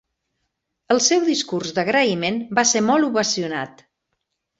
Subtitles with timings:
[0.93, 3.85] El seu discurs d'agraïment va ser molt ovacionat.